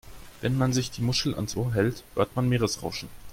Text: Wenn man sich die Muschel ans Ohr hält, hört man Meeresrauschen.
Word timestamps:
Wenn 0.41 0.57
man 0.57 0.73
sich 0.73 0.89
die 0.89 1.03
Muschel 1.03 1.35
ans 1.35 1.55
Ohr 1.55 1.75
hält, 1.75 2.03
hört 2.15 2.35
man 2.35 2.49
Meeresrauschen. 2.49 3.07